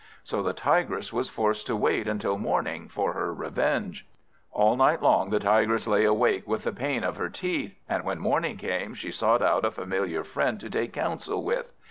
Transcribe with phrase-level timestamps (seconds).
[0.23, 4.07] So the Tigress was forced to wait until morning for her revenge.
[4.51, 8.17] All night long the Tigress lay awake with the pain of her teeth; and when
[8.17, 11.71] morning came, she sought out a familiar friend to take counsel with.